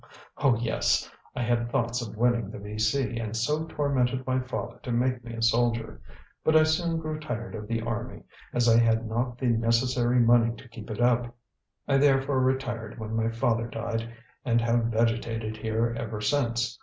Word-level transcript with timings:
"Oh, 0.39 0.55
yes. 0.57 1.11
I 1.35 1.43
had 1.43 1.69
thoughts 1.69 2.01
of 2.01 2.17
winning 2.17 2.49
the 2.49 2.57
V.C., 2.57 3.19
and 3.19 3.37
so 3.37 3.65
tormented 3.65 4.25
my 4.25 4.39
father 4.39 4.79
to 4.81 4.91
make 4.91 5.23
me 5.23 5.33
a 5.35 5.43
soldier. 5.43 6.01
But 6.43 6.55
I 6.55 6.63
soon 6.63 6.97
grew 6.97 7.19
tired 7.19 7.53
of 7.53 7.67
the 7.67 7.81
Army, 7.81 8.23
as 8.51 8.67
I 8.67 8.79
had 8.79 9.05
not 9.07 9.37
the 9.37 9.45
necessary 9.49 10.19
money 10.19 10.55
to 10.55 10.67
keep 10.69 10.89
it 10.89 10.99
up. 11.01 11.35
I 11.87 11.97
therefore 11.97 12.39
retired 12.41 12.97
when 12.97 13.15
my 13.15 13.29
father 13.29 13.67
died 13.67 14.11
and 14.43 14.59
have 14.61 14.85
vegetated 14.85 15.57
here 15.57 15.95
ever 15.95 16.19
since. 16.19 16.79